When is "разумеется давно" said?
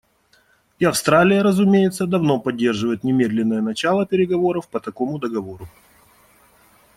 1.43-2.39